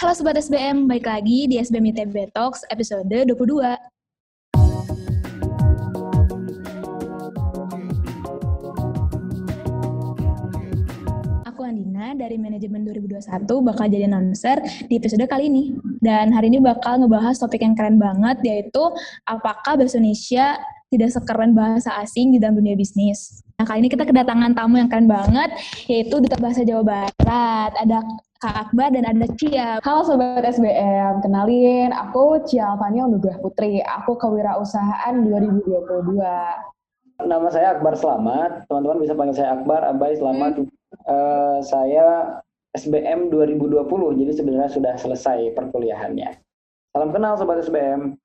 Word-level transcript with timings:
Halo 0.00 0.16
Sobat 0.16 0.32
SBM, 0.32 0.88
baik 0.88 1.04
lagi 1.04 1.44
di 1.44 1.60
SBM 1.60 1.92
ITB 1.92 2.32
Talks 2.32 2.64
episode 2.72 3.04
22. 3.04 3.36
Aku 11.44 11.60
Andina 11.60 12.16
dari 12.16 12.40
manajemen 12.40 12.88
2021 12.88 13.44
bakal 13.60 13.92
jadi 13.92 14.08
announcer 14.08 14.64
di 14.88 14.96
episode 14.96 15.20
kali 15.28 15.52
ini. 15.52 15.76
Dan 16.00 16.32
hari 16.32 16.48
ini 16.48 16.64
bakal 16.64 17.04
ngebahas 17.04 17.36
topik 17.36 17.60
yang 17.60 17.76
keren 17.76 18.00
banget 18.00 18.40
yaitu 18.40 18.80
apakah 19.28 19.76
bahasa 19.76 20.00
Indonesia 20.00 20.56
tidak 20.88 21.12
sekeren 21.12 21.52
bahasa 21.52 21.92
asing 22.00 22.32
di 22.32 22.40
dalam 22.40 22.56
dunia 22.56 22.72
bisnis. 22.72 23.44
Nah, 23.60 23.68
kali 23.68 23.84
ini 23.84 23.92
kita 23.92 24.08
kedatangan 24.08 24.56
tamu 24.56 24.80
yang 24.80 24.88
keren 24.88 25.04
banget, 25.04 25.52
yaitu 25.84 26.16
Duta 26.16 26.40
Bahasa 26.40 26.64
Jawa 26.64 26.80
Barat. 26.80 27.76
Ada 27.76 28.00
Kak 28.40 28.72
Akbar 28.72 28.88
dan 28.96 29.04
ada 29.04 29.28
Cia. 29.36 29.84
Halo 29.84 30.00
Sobat 30.00 30.40
SBM, 30.40 31.20
kenalin 31.20 31.92
aku 31.92 32.40
Cia 32.48 32.72
Alfania 32.72 33.04
Nugah 33.04 33.36
Putri. 33.44 33.84
Aku 33.84 34.16
kewirausahaan 34.16 35.12
2022. 35.28 36.16
Nama 37.20 37.48
saya 37.52 37.76
Akbar 37.76 38.00
Selamat, 38.00 38.64
teman-teman 38.64 39.04
bisa 39.04 39.12
panggil 39.12 39.36
saya 39.36 39.60
Akbar, 39.60 39.84
Abai 39.84 40.16
Selamat. 40.16 40.56
Hmm. 40.56 40.72
Uh, 41.04 41.60
saya 41.60 42.40
SBM 42.72 43.28
2020, 43.28 43.84
jadi 44.24 44.32
sebenarnya 44.32 44.72
sudah 44.72 44.96
selesai 44.96 45.52
perkuliahannya. 45.52 46.32
Salam 46.96 47.12
kenal 47.12 47.36
Sobat 47.36 47.60
SBM 47.60 48.16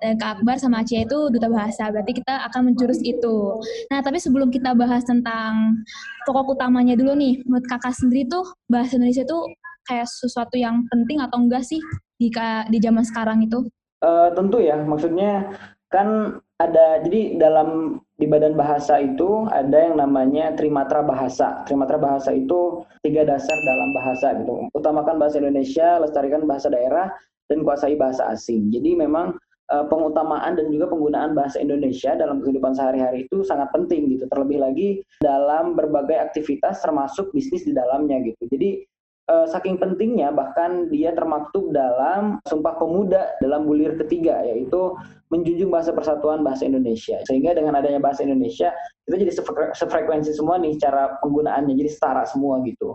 dan 0.00 0.16
Kak 0.16 0.40
Akbar 0.40 0.56
sama 0.56 0.82
Acia 0.82 1.04
itu 1.04 1.28
duta 1.32 1.48
bahasa, 1.48 1.88
berarti 1.92 2.12
kita 2.20 2.48
akan 2.52 2.72
menjurus 2.72 3.00
itu. 3.04 3.60
Nah, 3.92 4.00
tapi 4.00 4.20
sebelum 4.20 4.48
kita 4.48 4.72
bahas 4.72 5.04
tentang 5.04 5.84
pokok 6.24 6.56
utamanya 6.56 6.96
dulu 6.96 7.16
nih, 7.16 7.40
menurut 7.44 7.66
kakak 7.68 7.94
sendiri 7.96 8.28
tuh 8.28 8.44
bahasa 8.68 8.96
Indonesia 8.96 9.24
itu 9.24 9.38
kayak 9.86 10.08
sesuatu 10.08 10.58
yang 10.58 10.82
penting 10.90 11.22
atau 11.22 11.38
enggak 11.38 11.62
sih 11.62 11.78
di 12.18 12.32
di 12.72 12.78
zaman 12.82 13.04
sekarang 13.04 13.44
itu? 13.44 13.62
Uh, 14.04 14.28
tentu 14.36 14.60
ya, 14.60 14.76
maksudnya 14.82 15.52
kan 15.88 16.40
ada 16.56 17.04
jadi 17.04 17.36
dalam 17.36 18.00
di 18.16 18.24
badan 18.24 18.56
bahasa 18.56 18.96
itu 18.96 19.44
ada 19.52 19.76
yang 19.76 20.00
namanya 20.00 20.56
trimatra 20.56 21.04
bahasa. 21.04 21.60
Trimatra 21.68 22.00
bahasa 22.00 22.32
itu 22.32 22.80
tiga 23.04 23.28
dasar 23.28 23.56
dalam 23.60 23.90
bahasa 23.92 24.26
gitu. 24.40 24.64
Utamakan 24.72 25.20
bahasa 25.20 25.36
Indonesia, 25.36 26.00
lestarikan 26.00 26.48
bahasa 26.48 26.72
daerah, 26.72 27.12
dan 27.52 27.60
kuasai 27.62 27.94
bahasa 27.94 28.26
asing. 28.32 28.72
Jadi 28.72 28.96
memang 28.96 29.36
pengutamaan 29.66 30.54
dan 30.54 30.70
juga 30.70 30.86
penggunaan 30.86 31.34
bahasa 31.34 31.58
Indonesia 31.58 32.14
dalam 32.14 32.38
kehidupan 32.38 32.70
sehari-hari 32.74 33.26
itu 33.26 33.42
sangat 33.42 33.70
penting 33.74 34.06
gitu. 34.14 34.30
Terlebih 34.30 34.62
lagi 34.62 34.88
dalam 35.18 35.74
berbagai 35.74 36.14
aktivitas 36.14 36.82
termasuk 36.86 37.34
bisnis 37.34 37.66
di 37.66 37.74
dalamnya 37.74 38.22
gitu. 38.22 38.46
Jadi 38.46 38.86
uh, 39.30 39.46
saking 39.50 39.78
pentingnya 39.78 40.30
bahkan 40.30 40.86
dia 40.90 41.10
termaktub 41.12 41.70
dalam 41.74 42.38
Sumpah 42.46 42.78
Pemuda 42.78 43.34
dalam 43.42 43.66
bulir 43.66 43.98
ketiga 43.98 44.42
yaitu 44.46 44.94
menjunjung 45.34 45.74
bahasa 45.74 45.90
persatuan 45.90 46.46
bahasa 46.46 46.66
Indonesia. 46.66 47.18
Sehingga 47.26 47.54
dengan 47.58 47.74
adanya 47.74 47.98
bahasa 47.98 48.22
Indonesia 48.22 48.70
kita 49.06 49.16
jadi 49.18 49.32
sefrekuensi 49.74 50.30
semua 50.34 50.58
nih 50.62 50.78
cara 50.78 51.18
penggunaannya 51.22 51.74
jadi 51.74 51.90
setara 51.90 52.22
semua 52.26 52.62
gitu. 52.62 52.94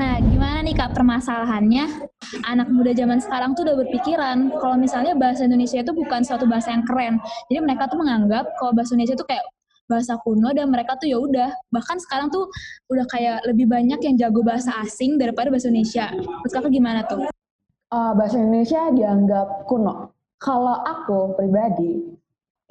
Nah, 0.00 0.16
gimana 0.16 0.64
nih 0.64 0.72
Kak 0.72 0.96
permasalahannya? 0.96 2.08
Anak 2.48 2.72
muda 2.72 2.96
zaman 2.96 3.20
sekarang 3.20 3.52
tuh 3.52 3.68
udah 3.68 3.84
berpikiran 3.84 4.48
kalau 4.56 4.80
misalnya 4.80 5.12
bahasa 5.12 5.44
Indonesia 5.44 5.84
itu 5.84 5.92
bukan 5.92 6.24
suatu 6.24 6.48
bahasa 6.48 6.72
yang 6.72 6.88
keren. 6.88 7.20
Jadi 7.52 7.60
mereka 7.60 7.84
tuh 7.84 8.00
menganggap 8.00 8.48
kalau 8.56 8.72
bahasa 8.72 8.96
Indonesia 8.96 9.20
itu 9.20 9.28
kayak 9.28 9.44
bahasa 9.92 10.16
kuno 10.24 10.56
dan 10.56 10.72
mereka 10.72 10.96
tuh 10.96 11.04
ya 11.04 11.20
udah 11.20 11.52
bahkan 11.68 12.00
sekarang 12.00 12.32
tuh 12.32 12.48
udah 12.88 13.04
kayak 13.12 13.44
lebih 13.44 13.68
banyak 13.68 14.00
yang 14.00 14.16
jago 14.16 14.40
bahasa 14.40 14.72
asing 14.80 15.20
daripada 15.20 15.52
bahasa 15.52 15.68
Indonesia. 15.68 16.08
Menurut 16.16 16.48
kakak 16.48 16.72
gimana 16.72 17.00
tuh? 17.04 17.20
Uh, 17.92 18.16
bahasa 18.16 18.40
Indonesia 18.40 18.80
dianggap 18.96 19.68
kuno. 19.68 20.16
Kalau 20.40 20.80
aku 20.80 21.36
pribadi 21.36 22.16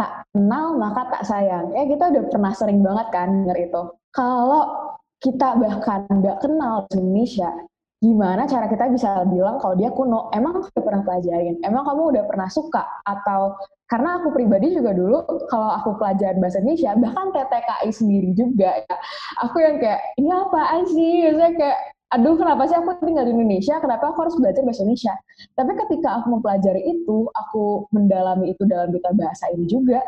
tak 0.02 0.26
kenal 0.34 0.82
maka 0.82 1.06
tak 1.14 1.30
sayang. 1.30 1.78
Ya 1.78 1.86
kita 1.86 2.10
udah 2.10 2.24
pernah 2.26 2.58
sering 2.58 2.82
banget 2.82 3.14
kan 3.14 3.45
denger 3.45 3.70
itu. 3.70 3.82
Kalau 4.18 4.98
kita 5.20 5.60
bahkan 5.60 6.08
nggak 6.08 6.40
kenal 6.40 6.88
Indonesia, 6.96 7.52
gimana 8.00 8.48
cara 8.48 8.72
kita 8.72 8.88
bisa 8.88 9.28
bilang 9.28 9.60
kalau 9.60 9.76
dia 9.76 9.92
kuno? 9.92 10.32
Emang 10.32 10.64
udah 10.64 10.84
pernah 10.84 11.04
pelajarin? 11.04 11.60
Emang 11.64 11.84
kamu 11.84 12.16
udah 12.16 12.24
pernah 12.24 12.48
suka? 12.48 12.88
Atau 13.04 13.60
karena 13.92 14.22
aku 14.22 14.32
pribadi 14.32 14.72
juga 14.72 14.96
dulu 14.96 15.26
kalau 15.52 15.70
aku 15.76 16.00
pelajaran 16.00 16.40
bahasa 16.40 16.64
Indonesia, 16.64 16.96
bahkan 16.96 17.36
TTKI 17.36 17.90
sendiri 17.92 18.30
juga 18.38 18.70
ya, 18.86 18.96
aku 19.44 19.60
yang 19.60 19.76
kayak 19.82 20.00
ini 20.16 20.30
apaan 20.32 20.82
sih? 20.88 21.12
Biasanya 21.28 21.54
kayak 21.58 21.78
aduh 22.10 22.34
kenapa 22.42 22.66
sih 22.66 22.74
aku 22.74 22.90
tinggal 23.06 23.26
di 23.28 23.34
Indonesia, 23.38 23.78
kenapa 23.78 24.10
aku 24.10 24.26
harus 24.26 24.36
belajar 24.42 24.66
bahasa 24.66 24.82
Indonesia? 24.82 25.14
Tapi 25.54 25.72
ketika 25.86 26.10
aku 26.22 26.26
mempelajari 26.38 26.82
itu, 26.82 27.18
aku 27.38 27.86
mendalami 27.94 28.56
itu 28.58 28.66
dalam 28.66 28.90
duta 28.90 29.14
bahasa 29.14 29.46
ini 29.54 29.70
juga, 29.70 30.02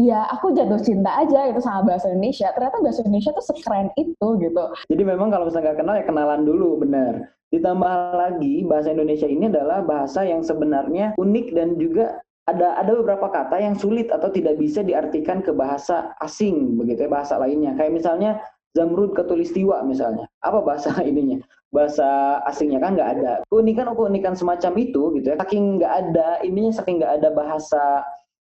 Iya, 0.00 0.24
aku 0.32 0.56
jatuh 0.56 0.80
cinta 0.80 1.12
aja 1.12 1.52
itu 1.52 1.60
sama 1.60 1.84
bahasa 1.84 2.08
Indonesia. 2.08 2.48
Ternyata 2.56 2.80
bahasa 2.80 3.04
Indonesia 3.04 3.36
tuh 3.36 3.44
sekeren 3.44 3.92
itu 4.00 4.26
gitu. 4.40 4.64
Jadi 4.88 5.02
memang 5.04 5.28
kalau 5.28 5.44
misalnya 5.44 5.76
nggak 5.76 5.78
kenal 5.84 5.94
ya 6.00 6.04
kenalan 6.08 6.42
dulu, 6.48 6.80
benar. 6.80 7.28
Ditambah 7.52 7.94
lagi 8.16 8.64
bahasa 8.64 8.96
Indonesia 8.96 9.28
ini 9.28 9.52
adalah 9.52 9.84
bahasa 9.84 10.24
yang 10.24 10.40
sebenarnya 10.40 11.12
unik 11.20 11.46
dan 11.52 11.76
juga 11.76 12.16
ada 12.48 12.80
ada 12.80 12.96
beberapa 12.96 13.28
kata 13.28 13.60
yang 13.60 13.76
sulit 13.76 14.08
atau 14.08 14.32
tidak 14.32 14.56
bisa 14.56 14.80
diartikan 14.80 15.44
ke 15.44 15.52
bahasa 15.52 16.16
asing 16.24 16.80
begitu 16.80 17.04
ya 17.04 17.10
bahasa 17.12 17.36
lainnya. 17.36 17.76
Kayak 17.76 17.92
misalnya 18.00 18.30
Zamrud 18.72 19.12
Katulistiwa 19.12 19.84
misalnya. 19.84 20.24
Apa 20.40 20.64
bahasa 20.64 20.96
ininya? 21.10 21.44
Bahasa 21.70 22.40
asingnya 22.48 22.80
kan 22.80 22.96
nggak 22.96 23.10
ada. 23.20 23.32
Keunikan 23.52 23.92
keunikan 23.92 24.32
semacam 24.32 24.72
itu 24.80 25.12
gitu 25.20 25.26
ya. 25.28 25.36
Saking 25.36 25.76
nggak 25.76 25.92
ada 25.92 26.40
ininya, 26.40 26.72
saking 26.72 27.04
nggak 27.04 27.20
ada 27.20 27.28
bahasa 27.36 28.00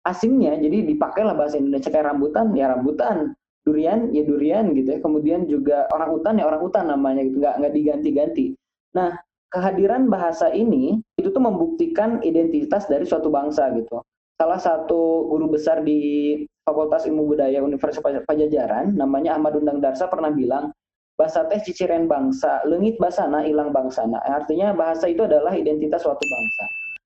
asingnya. 0.07 0.55
Jadi 0.55 0.87
dipakailah 0.95 1.35
bahasa 1.35 1.59
Indonesia 1.59 1.91
kayak 1.91 2.15
rambutan 2.15 2.55
ya 2.55 2.71
rambutan. 2.71 3.35
Durian 3.67 4.15
ya 4.15 4.23
durian 4.23 4.71
gitu 4.71 4.95
ya. 4.95 4.99
Kemudian 5.03 5.43
juga 5.51 5.91
orang 5.91 6.15
utan 6.15 6.39
ya 6.39 6.47
orang 6.47 6.61
utan 6.63 6.87
namanya 6.87 7.27
gitu. 7.27 7.43
Nggak 7.43 7.55
nggak 7.59 7.73
diganti-ganti. 7.75 8.45
Nah 8.95 9.19
kehadiran 9.51 10.07
bahasa 10.07 10.51
ini 10.51 11.03
itu 11.19 11.27
tuh 11.31 11.43
membuktikan 11.43 12.23
identitas 12.23 12.87
dari 12.87 13.03
suatu 13.03 13.27
bangsa 13.27 13.67
gitu. 13.75 13.99
Salah 14.37 14.61
satu 14.61 15.27
guru 15.27 15.51
besar 15.51 15.81
di 15.83 16.39
Fakultas 16.61 17.07
Ilmu 17.09 17.25
Budaya 17.25 17.63
Universitas 17.63 18.03
Pajajaran 18.27 18.95
namanya 18.95 19.35
Ahmad 19.35 19.57
Undang 19.57 19.81
Darsa 19.81 20.07
pernah 20.11 20.29
bilang 20.29 20.71
bahasa 21.17 21.49
teh 21.49 21.57
ciciren 21.63 22.05
bangsa 22.05 22.61
lengit 22.69 23.01
basana 23.01 23.41
hilang 23.41 23.73
bangsana. 23.73 24.21
Artinya 24.21 24.71
bahasa 24.77 25.09
itu 25.09 25.25
adalah 25.25 25.57
identitas 25.57 26.05
suatu 26.05 26.21
bangsa. 26.21 26.65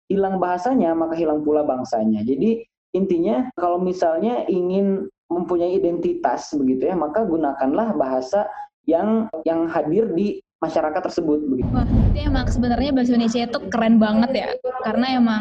Hilang 0.09 0.41
bahasanya 0.41 0.97
maka 0.97 1.13
hilang 1.21 1.45
pula 1.45 1.61
bangsanya. 1.69 2.25
Jadi 2.25 2.65
intinya 2.97 3.53
kalau 3.57 3.77
misalnya 3.77 4.49
ingin 4.49 5.09
mempunyai 5.29 5.77
identitas 5.77 6.53
begitu 6.57 6.89
ya 6.89 6.97
maka 6.97 7.21
gunakanlah 7.25 7.93
bahasa 7.93 8.49
yang 8.89 9.29
yang 9.45 9.69
hadir 9.69 10.09
di 10.17 10.41
masyarakat 10.59 11.01
tersebut 11.07 11.39
begitu. 11.47 11.71
Wah, 11.71 11.87
itu 11.87 12.19
emang 12.19 12.47
sebenarnya 12.51 12.91
bahasa 12.91 13.15
Indonesia 13.15 13.47
itu 13.47 13.59
keren 13.71 13.97
banget 14.03 14.31
ya. 14.35 14.49
Karena 14.83 15.07
emang 15.15 15.41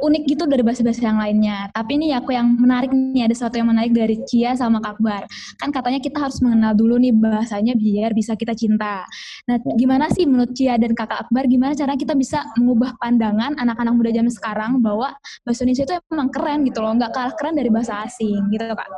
unik 0.00 0.22
gitu 0.24 0.48
dari 0.48 0.64
bahasa-bahasa 0.64 1.04
yang 1.04 1.20
lainnya. 1.20 1.68
Tapi 1.72 2.00
ini 2.00 2.16
aku 2.16 2.32
yang 2.32 2.48
menarik 2.56 2.88
nih, 2.88 3.28
ada 3.28 3.34
sesuatu 3.36 3.60
yang 3.60 3.68
menarik 3.68 3.92
dari 3.92 4.16
Cia 4.24 4.56
sama 4.56 4.80
Kakbar. 4.80 5.28
Kan 5.60 5.68
katanya 5.68 6.00
kita 6.00 6.16
harus 6.16 6.40
mengenal 6.40 6.72
dulu 6.72 6.96
nih 6.96 7.12
bahasanya 7.12 7.76
biar 7.76 8.16
bisa 8.16 8.32
kita 8.40 8.56
cinta. 8.56 9.04
Nah, 9.44 9.60
ya. 9.60 9.76
gimana 9.76 10.08
sih 10.08 10.24
menurut 10.24 10.56
Cia 10.56 10.80
dan 10.80 10.96
Kakak 10.96 11.28
Akbar, 11.28 11.44
gimana 11.44 11.76
cara 11.76 11.92
kita 12.00 12.16
bisa 12.16 12.48
mengubah 12.56 12.96
pandangan 12.96 13.60
anak-anak 13.60 13.92
muda 13.92 14.10
zaman 14.16 14.32
sekarang 14.32 14.70
bahwa 14.80 15.12
bahasa 15.44 15.68
Indonesia 15.68 15.84
itu 15.92 15.94
emang 16.08 16.28
keren 16.32 16.64
gitu 16.64 16.80
loh, 16.80 16.96
nggak 16.96 17.12
kalah 17.12 17.34
keren 17.36 17.52
dari 17.52 17.68
bahasa 17.68 18.00
asing 18.08 18.48
gitu 18.48 18.64
Kak? 18.64 18.88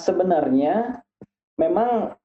Sebenarnya 0.00 1.04
memang 1.60 2.16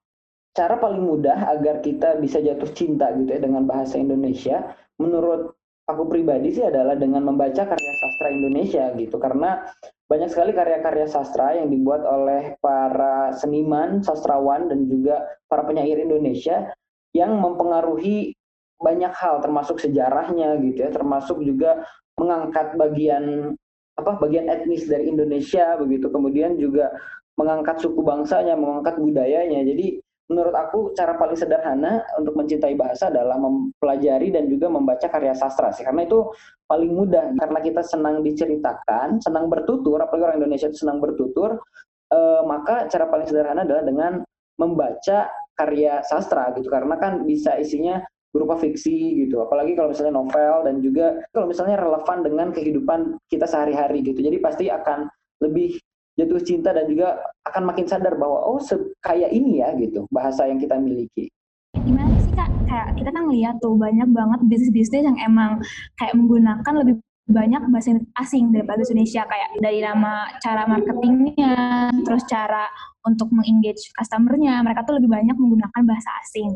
cara 0.56 0.80
paling 0.80 1.04
mudah 1.04 1.52
agar 1.52 1.84
kita 1.84 2.16
bisa 2.24 2.40
jatuh 2.40 2.72
cinta 2.72 3.12
gitu 3.20 3.28
ya 3.28 3.44
dengan 3.44 3.68
bahasa 3.68 4.00
Indonesia 4.00 4.72
menurut 4.96 5.52
aku 5.86 6.10
pribadi 6.10 6.50
sih 6.50 6.66
adalah 6.66 6.98
dengan 6.98 7.22
membaca 7.30 7.62
karya 7.66 7.94
sastra 8.02 8.28
Indonesia 8.34 8.90
gitu. 8.98 9.16
Karena 9.22 9.62
banyak 10.06 10.30
sekali 10.30 10.52
karya-karya 10.54 11.08
sastra 11.10 11.58
yang 11.58 11.70
dibuat 11.70 12.06
oleh 12.06 12.58
para 12.62 13.34
seniman, 13.38 14.02
sastrawan 14.02 14.70
dan 14.70 14.90
juga 14.90 15.26
para 15.50 15.66
penyair 15.66 16.02
Indonesia 16.02 16.74
yang 17.14 17.38
mempengaruhi 17.38 18.34
banyak 18.76 19.14
hal 19.16 19.40
termasuk 19.42 19.78
sejarahnya 19.82 20.58
gitu 20.62 20.86
ya. 20.86 20.90
Termasuk 20.90 21.42
juga 21.46 21.86
mengangkat 22.18 22.76
bagian 22.76 23.54
apa 23.96 24.20
bagian 24.20 24.52
etnis 24.52 24.90
dari 24.90 25.10
Indonesia 25.10 25.78
begitu. 25.78 26.10
Kemudian 26.10 26.58
juga 26.58 26.92
mengangkat 27.36 27.84
suku 27.84 28.02
bangsanya 28.02 28.58
mengangkat 28.58 28.98
budayanya. 28.98 29.62
Jadi 29.64 30.05
menurut 30.26 30.56
aku 30.58 30.80
cara 30.98 31.14
paling 31.22 31.38
sederhana 31.38 32.02
untuk 32.18 32.34
mencintai 32.34 32.74
bahasa 32.74 33.14
adalah 33.14 33.38
mempelajari 33.38 34.34
dan 34.34 34.50
juga 34.50 34.74
membaca 34.74 35.06
karya 35.06 35.38
sastra 35.38 35.70
sih 35.70 35.86
karena 35.86 36.10
itu 36.10 36.26
paling 36.66 36.92
mudah 36.98 37.30
karena 37.38 37.60
kita 37.62 37.82
senang 37.86 38.26
diceritakan 38.26 39.22
senang 39.22 39.46
bertutur 39.54 40.02
apalagi 40.02 40.26
orang 40.26 40.40
Indonesia 40.42 40.74
itu 40.74 40.82
senang 40.82 40.98
bertutur 40.98 41.62
eh, 42.10 42.42
maka 42.42 42.90
cara 42.90 43.06
paling 43.06 43.30
sederhana 43.30 43.62
adalah 43.62 43.86
dengan 43.86 44.14
membaca 44.58 45.30
karya 45.54 46.02
sastra 46.02 46.50
gitu 46.58 46.74
karena 46.74 46.98
kan 46.98 47.22
bisa 47.24 47.54
isinya 47.62 48.02
berupa 48.36 48.60
fiksi 48.60 49.24
gitu. 49.24 49.40
Apalagi 49.40 49.80
kalau 49.80 49.96
misalnya 49.96 50.20
novel 50.20 50.68
dan 50.68 50.84
juga 50.84 51.24
kalau 51.32 51.48
misalnya 51.48 51.80
relevan 51.80 52.20
dengan 52.20 52.48
kehidupan 52.52 53.16
kita 53.32 53.48
sehari-hari 53.48 54.04
gitu. 54.04 54.20
Jadi 54.20 54.44
pasti 54.44 54.68
akan 54.68 55.08
lebih 55.40 55.80
jatuh 56.16 56.42
cinta 56.42 56.72
dan 56.72 56.88
juga 56.88 57.20
akan 57.48 57.64
makin 57.68 57.86
sadar 57.86 58.16
bahwa 58.16 58.40
oh 58.48 58.60
kayak 59.04 59.32
ini 59.36 59.60
ya 59.60 59.76
gitu 59.76 60.08
bahasa 60.12 60.48
yang 60.48 60.60
kita 60.60 60.80
miliki. 60.80 61.28
Gimana 61.76 62.16
sih 62.24 62.34
kak? 62.34 62.50
Kayak 62.66 62.88
kita 62.98 63.10
kan 63.12 63.24
ngeliat 63.28 63.56
tuh 63.60 63.76
banyak 63.76 64.10
banget 64.16 64.40
bisnis-bisnis 64.48 65.04
yang 65.06 65.20
emang 65.20 65.60
kayak 66.00 66.16
menggunakan 66.16 66.74
lebih 66.82 66.96
banyak 67.26 67.62
bahasa 67.74 67.98
asing 68.22 68.54
daripada 68.54 68.86
Indonesia 68.86 69.26
kayak 69.26 69.50
dari 69.58 69.82
nama 69.82 70.30
cara 70.40 70.70
marketingnya, 70.70 71.90
terus 72.06 72.22
cara 72.30 72.70
untuk 73.06 73.30
mengengage 73.30 73.94
customernya, 73.94 74.66
mereka 74.66 74.82
tuh 74.84 74.98
lebih 74.98 75.14
banyak 75.14 75.38
menggunakan 75.38 75.82
bahasa 75.86 76.10
asing. 76.26 76.50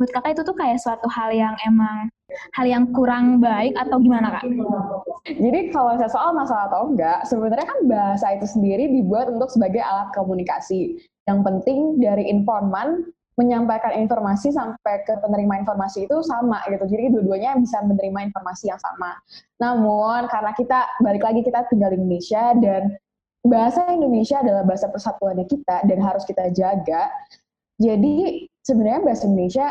Menurut 0.00 0.10
kakak 0.10 0.32
itu 0.34 0.42
tuh 0.42 0.56
kayak 0.56 0.80
suatu 0.80 1.06
hal 1.12 1.30
yang 1.30 1.54
emang 1.68 2.08
hal 2.56 2.66
yang 2.66 2.88
kurang 2.96 3.38
baik 3.38 3.76
atau 3.76 4.00
gimana 4.00 4.40
kak? 4.40 4.44
Jadi 5.28 5.70
kalau 5.70 5.94
saya 6.00 6.10
soal 6.10 6.32
masalah 6.32 6.72
atau 6.72 6.90
enggak, 6.90 7.22
sebenarnya 7.28 7.66
kan 7.68 7.78
bahasa 7.86 8.26
itu 8.34 8.46
sendiri 8.48 8.88
dibuat 8.88 9.28
untuk 9.28 9.52
sebagai 9.52 9.84
alat 9.84 10.10
komunikasi. 10.16 10.96
Yang 11.28 11.38
penting 11.46 12.02
dari 12.02 12.26
informan 12.26 13.06
menyampaikan 13.40 13.96
informasi 13.96 14.52
sampai 14.52 15.08
ke 15.08 15.16
penerima 15.24 15.64
informasi 15.64 16.04
itu 16.04 16.20
sama 16.20 16.60
gitu. 16.68 16.84
Jadi 16.84 17.16
dua-duanya 17.16 17.56
bisa 17.56 17.80
menerima 17.80 18.28
informasi 18.28 18.68
yang 18.68 18.80
sama. 18.80 19.16
Namun 19.56 20.28
karena 20.28 20.52
kita 20.52 20.84
balik 21.00 21.24
lagi 21.24 21.40
kita 21.40 21.64
tinggal 21.72 21.96
di 21.96 22.00
Indonesia 22.00 22.52
dan 22.60 22.92
bahasa 23.42 23.86
Indonesia 23.90 24.38
adalah 24.38 24.62
bahasa 24.62 24.86
persatuannya 24.90 25.46
kita 25.46 25.86
dan 25.86 25.98
harus 25.98 26.22
kita 26.26 26.50
jaga. 26.54 27.10
Jadi 27.82 28.46
sebenarnya 28.62 29.02
bahasa 29.02 29.26
Indonesia 29.26 29.66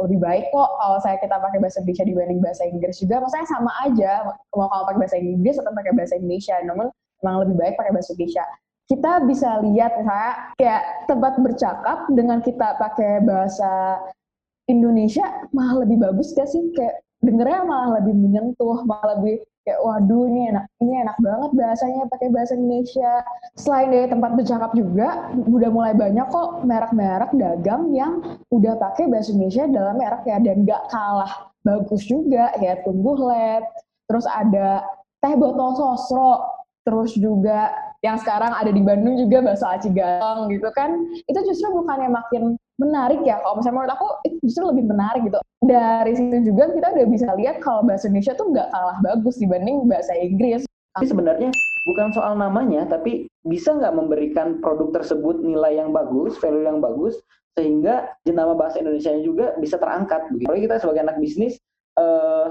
lebih 0.00 0.18
baik 0.18 0.50
kok 0.50 0.70
kalau 0.82 0.98
saya 0.98 1.16
kita 1.22 1.36
pakai 1.38 1.58
bahasa 1.62 1.78
Indonesia 1.78 2.06
dibanding 2.08 2.40
bahasa 2.42 2.62
Inggris 2.66 2.98
juga. 2.98 3.22
Maksudnya 3.22 3.46
sama 3.46 3.72
aja 3.86 4.12
mau 4.56 4.66
kalau 4.66 4.84
pakai 4.90 5.00
bahasa 5.06 5.16
Inggris 5.20 5.56
atau 5.62 5.70
pakai 5.70 5.92
bahasa 5.94 6.14
Indonesia. 6.18 6.56
Namun 6.66 6.86
memang 7.22 7.36
lebih 7.46 7.56
baik 7.60 7.74
pakai 7.78 7.92
bahasa 7.94 8.10
Indonesia 8.18 8.44
kita 8.90 9.24
bisa 9.24 9.62
lihat 9.64 9.94
misalnya 9.96 10.52
kayak 10.60 10.82
tempat 11.08 11.32
bercakap 11.40 11.98
dengan 12.12 12.44
kita 12.44 12.76
pakai 12.76 13.22
bahasa 13.24 14.02
Indonesia 14.68 15.24
malah 15.56 15.86
lebih 15.86 16.02
bagus 16.02 16.36
gak 16.36 16.50
sih 16.50 16.60
kayak 16.76 17.00
dengernya 17.22 17.62
malah 17.62 18.02
lebih 18.02 18.14
menyentuh 18.18 18.82
malah 18.82 19.16
lebih 19.16 19.46
kayak 19.62 19.78
waduh 19.78 20.26
ini 20.26 20.50
enak 20.50 20.66
ini 20.82 20.92
enak 21.06 21.16
banget 21.22 21.50
bahasanya 21.54 22.02
pakai 22.10 22.28
bahasa 22.34 22.52
Indonesia. 22.58 23.12
Selain 23.54 23.88
dari 23.94 24.06
tempat 24.10 24.30
bercakap 24.34 24.70
juga 24.74 25.30
udah 25.30 25.70
mulai 25.70 25.94
banyak 25.94 26.26
kok 26.26 26.66
merek-merek 26.66 27.30
dagang 27.38 27.94
yang 27.94 28.12
udah 28.50 28.74
pakai 28.74 29.06
bahasa 29.06 29.30
Indonesia 29.30 29.64
dalam 29.70 29.94
merek 30.02 30.22
ya 30.26 30.38
dan 30.42 30.66
gak 30.66 30.82
kalah 30.90 31.32
bagus 31.62 32.02
juga 32.10 32.50
kayak 32.58 32.82
tumbuh 32.82 33.14
led 33.14 33.62
terus 34.10 34.26
ada 34.26 34.82
teh 35.22 35.38
botol 35.38 35.78
sosro 35.78 36.42
terus 36.82 37.14
juga 37.14 37.70
yang 38.02 38.18
sekarang 38.18 38.50
ada 38.50 38.74
di 38.74 38.82
Bandung 38.82 39.14
juga 39.14 39.38
bakso 39.46 39.62
aci 39.70 39.94
galang 39.94 40.50
gitu 40.50 40.66
kan. 40.74 40.90
Itu 41.30 41.38
justru 41.46 41.70
bukannya 41.70 42.10
makin 42.10 42.58
menarik 42.80 43.20
ya. 43.26 43.40
Kalau 43.42 43.58
misalnya 43.60 43.76
menurut 43.82 43.94
aku 43.94 44.08
itu 44.28 44.36
justru 44.46 44.62
lebih 44.70 44.84
menarik 44.88 45.22
gitu. 45.26 45.38
Dari 45.62 46.12
situ 46.16 46.36
juga 46.52 46.72
kita 46.72 46.88
udah 46.94 47.06
bisa 47.08 47.28
lihat 47.36 47.56
kalau 47.60 47.84
bahasa 47.84 48.08
Indonesia 48.08 48.34
tuh 48.34 48.46
nggak 48.50 48.68
kalah 48.72 48.96
bagus 49.04 49.34
dibanding 49.38 49.84
bahasa 49.86 50.12
Inggris. 50.16 50.64
Tapi 50.92 51.08
sebenarnya 51.08 51.50
bukan 51.88 52.12
soal 52.12 52.36
namanya 52.36 52.84
tapi 52.84 53.26
bisa 53.48 53.74
nggak 53.74 53.96
memberikan 53.96 54.60
produk 54.60 55.02
tersebut 55.02 55.40
nilai 55.40 55.80
yang 55.80 55.90
bagus 55.90 56.36
value 56.38 56.68
yang 56.68 56.78
bagus 56.84 57.18
sehingga 57.56 58.12
jenama 58.24 58.56
bahasa 58.56 58.80
Indonesia 58.80 59.12
juga 59.20 59.56
bisa 59.60 59.76
terangkat 59.76 60.28
begitu. 60.32 60.48
Kalau 60.48 60.60
kita 60.60 60.76
sebagai 60.80 61.02
anak 61.04 61.16
bisnis 61.20 61.56
eh, 61.96 62.48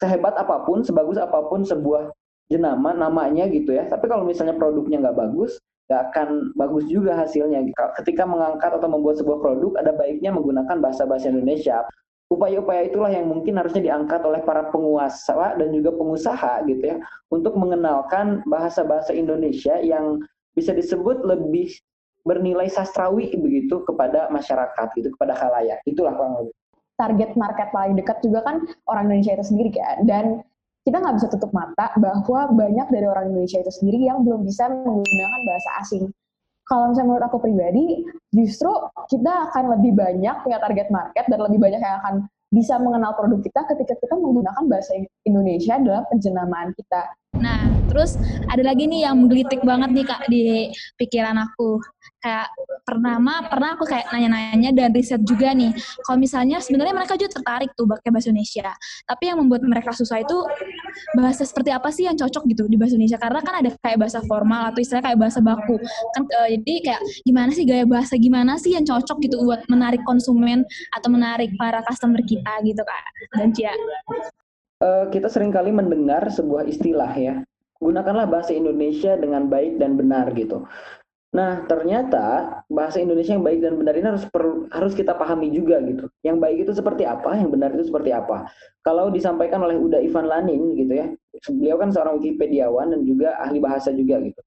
sehebat 0.00 0.34
apa 0.36 0.64
pun, 0.64 0.80
sebagus 0.80 1.20
apa 1.20 1.44
pun 1.48 1.64
sebuah 1.64 2.12
jenama 2.48 2.96
namanya 2.96 3.46
gitu 3.52 3.76
ya. 3.76 3.84
Tapi 3.88 4.08
kalau 4.08 4.24
misalnya 4.24 4.56
produknya 4.56 5.00
nggak 5.04 5.16
bagus 5.16 5.60
nggak 5.90 6.14
akan 6.14 6.54
bagus 6.54 6.86
juga 6.86 7.18
hasilnya. 7.18 7.66
Ketika 7.98 8.22
mengangkat 8.22 8.78
atau 8.78 8.86
membuat 8.86 9.18
sebuah 9.18 9.42
produk 9.42 9.74
ada 9.82 9.90
baiknya 9.90 10.30
menggunakan 10.30 10.78
bahasa-bahasa 10.78 11.34
Indonesia. 11.34 11.82
Upaya-upaya 12.30 12.86
itulah 12.86 13.10
yang 13.10 13.26
mungkin 13.26 13.58
harusnya 13.58 13.90
diangkat 13.90 14.22
oleh 14.22 14.38
para 14.46 14.70
penguasa 14.70 15.58
dan 15.58 15.74
juga 15.74 15.90
pengusaha 15.90 16.62
gitu 16.62 16.94
ya 16.94 17.02
untuk 17.34 17.58
mengenalkan 17.58 18.46
bahasa-bahasa 18.46 19.10
Indonesia 19.10 19.74
yang 19.82 20.22
bisa 20.54 20.70
disebut 20.70 21.26
lebih 21.26 21.74
bernilai 22.22 22.70
sastrawi 22.70 23.34
begitu 23.34 23.82
kepada 23.82 24.30
masyarakat 24.30 24.86
gitu 24.94 25.10
kepada 25.18 25.34
khalayak 25.34 25.82
itulah 25.90 26.14
kurang 26.14 26.38
lebih. 26.38 26.54
Target 27.02 27.34
market 27.34 27.68
paling 27.74 27.98
dekat 27.98 28.22
juga 28.22 28.46
kan 28.46 28.62
orang 28.86 29.10
Indonesia 29.10 29.34
itu 29.34 29.50
sendiri 29.50 29.70
kan 29.74 30.06
dan 30.06 30.24
kita 30.90 30.98
nggak 30.98 31.16
bisa 31.22 31.28
tutup 31.30 31.54
mata 31.54 31.94
bahwa 32.02 32.50
banyak 32.50 32.86
dari 32.90 33.06
orang 33.06 33.30
Indonesia 33.30 33.62
itu 33.62 33.70
sendiri 33.70 34.10
yang 34.10 34.26
belum 34.26 34.42
bisa 34.42 34.66
menggunakan 34.66 35.40
bahasa 35.46 35.70
asing. 35.86 36.10
Kalau 36.66 36.90
misalnya 36.90 37.06
menurut 37.14 37.24
aku 37.30 37.38
pribadi, 37.38 38.02
justru 38.34 38.70
kita 39.06 39.50
akan 39.50 39.78
lebih 39.78 39.94
banyak 39.94 40.34
punya 40.42 40.58
target 40.58 40.90
market 40.90 41.24
dan 41.30 41.38
lebih 41.38 41.62
banyak 41.62 41.78
yang 41.78 41.96
akan 42.02 42.14
bisa 42.50 42.74
mengenal 42.82 43.14
produk 43.14 43.38
kita 43.38 43.60
ketika 43.70 43.94
kita 44.02 44.14
menggunakan 44.18 44.66
bahasa 44.66 44.98
Indonesia 45.22 45.78
dalam 45.78 46.02
penjenamaan 46.10 46.74
kita. 46.74 47.14
Nah, 47.38 47.70
terus 47.86 48.18
ada 48.50 48.62
lagi 48.66 48.90
nih 48.90 49.06
yang 49.06 49.22
menggelitik 49.22 49.62
banget 49.62 49.94
nih 49.94 50.06
Kak 50.06 50.22
di 50.26 50.74
pikiran 50.98 51.38
aku 51.38 51.78
kayak 52.20 52.46
pertama 52.84 53.48
pernah 53.48 53.76
aku 53.76 53.84
kayak 53.88 54.12
nanya-nanya 54.12 54.70
dan 54.76 54.92
riset 54.92 55.20
juga 55.24 55.56
nih. 55.56 55.72
Kalau 56.04 56.18
misalnya 56.20 56.60
sebenarnya 56.60 56.94
mereka 56.94 57.16
juga 57.16 57.40
tertarik 57.40 57.72
tuh 57.74 57.88
pakai 57.88 58.10
bahasa 58.12 58.28
Indonesia. 58.28 58.68
Tapi 59.08 59.24
yang 59.32 59.38
membuat 59.40 59.62
mereka 59.64 59.90
susah 59.96 60.20
itu 60.20 60.36
bahasa 61.16 61.42
seperti 61.48 61.72
apa 61.72 61.88
sih 61.88 62.04
yang 62.06 62.16
cocok 62.16 62.44
gitu 62.52 62.68
di 62.68 62.76
bahasa 62.76 62.94
Indonesia? 62.96 63.18
Karena 63.20 63.40
kan 63.40 63.54
ada 63.64 63.70
kayak 63.80 63.98
bahasa 63.98 64.20
formal 64.28 64.70
atau 64.70 64.80
istilah 64.84 65.02
kayak 65.02 65.18
bahasa 65.18 65.40
baku. 65.40 65.76
Kan 66.16 66.22
uh, 66.28 66.48
jadi 66.60 66.74
kayak 66.84 67.00
gimana 67.24 67.50
sih 67.56 67.64
gaya 67.64 67.84
bahasa 67.88 68.14
gimana 68.20 68.52
sih 68.60 68.76
yang 68.76 68.84
cocok 68.84 69.16
gitu 69.24 69.40
buat 69.40 69.64
menarik 69.72 70.04
konsumen 70.04 70.62
atau 70.92 71.08
menarik 71.08 71.50
para 71.56 71.80
customer 71.88 72.20
kita 72.20 72.52
gitu 72.68 72.82
kak. 72.84 73.04
Dan 73.40 73.48
Cia? 73.56 73.72
Uh, 74.80 75.08
kita 75.12 75.28
sering 75.28 75.52
kali 75.52 75.72
mendengar 75.72 76.28
sebuah 76.28 76.68
istilah 76.68 77.12
ya. 77.16 77.34
Gunakanlah 77.80 78.28
bahasa 78.28 78.52
Indonesia 78.52 79.16
dengan 79.16 79.48
baik 79.48 79.80
dan 79.80 79.96
benar 79.96 80.28
gitu 80.36 80.68
Nah, 81.30 81.62
ternyata 81.70 82.58
bahasa 82.66 82.98
Indonesia 82.98 83.38
yang 83.38 83.46
baik 83.46 83.62
dan 83.62 83.78
benar 83.78 83.94
ini 83.94 84.02
harus 84.02 84.26
per, 84.26 84.66
harus 84.74 84.98
kita 84.98 85.14
pahami 85.14 85.54
juga 85.54 85.78
gitu. 85.86 86.10
Yang 86.26 86.36
baik 86.42 86.58
itu 86.66 86.72
seperti 86.74 87.06
apa, 87.06 87.38
yang 87.38 87.54
benar 87.54 87.70
itu 87.70 87.86
seperti 87.86 88.10
apa. 88.10 88.50
Kalau 88.82 89.14
disampaikan 89.14 89.62
oleh 89.62 89.78
Uda 89.78 90.02
Ivan 90.02 90.26
Lanin 90.26 90.74
gitu 90.74 90.90
ya, 90.90 91.06
beliau 91.54 91.78
kan 91.78 91.94
seorang 91.94 92.18
Wikipediawan 92.18 92.90
dan 92.90 93.06
juga 93.06 93.38
ahli 93.38 93.62
bahasa 93.62 93.94
juga 93.94 94.18
gitu. 94.26 94.42